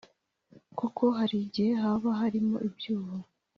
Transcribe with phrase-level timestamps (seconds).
[0.79, 3.15] kuko hari igihe haba harimo ibyuho